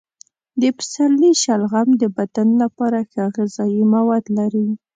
[0.61, 4.67] د پسرلي شلغم د بدن لپاره ښه غذايي مواد لري.